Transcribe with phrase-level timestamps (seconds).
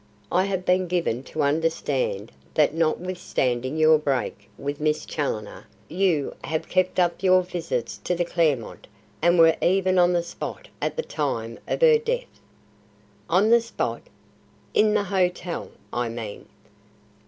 [0.31, 6.67] I have been given to understand that notwithstanding your break with Miss Challoner, you have
[6.67, 8.87] kept up your visits to the Clermont
[9.21, 12.41] and were even on the spot at the time of her death."
[13.29, 14.01] "On the spot?"
[14.73, 16.47] "In the hotel, I mean."